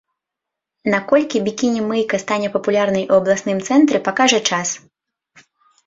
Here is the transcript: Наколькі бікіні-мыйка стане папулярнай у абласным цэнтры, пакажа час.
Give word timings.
Наколькі 0.93 1.41
бікіні-мыйка 1.49 2.15
стане 2.25 2.47
папулярнай 2.57 3.05
у 3.11 3.15
абласным 3.21 3.57
цэнтры, 3.71 3.97
пакажа 4.13 4.39
час. 4.53 4.67